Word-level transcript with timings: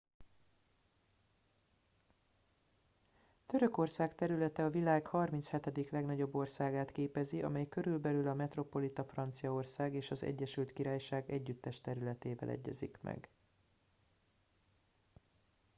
törökország 3.45 4.15
területe 4.15 4.63
a 4.65 4.69
világ 4.69 5.05
37. 5.07 5.89
legnagyobb 5.91 6.35
országát 6.35 6.91
képezi 6.91 7.41
amely 7.43 7.67
körülbelül 7.67 8.27
a 8.27 8.33
metropolita 8.33 9.03
franciaország 9.03 9.93
és 9.93 10.11
az 10.11 10.23
egyesült 10.23 10.73
királyság 10.73 11.31
együttes 11.31 11.81
területével 11.81 12.49
egyezik 12.49 12.97
meg 13.01 13.29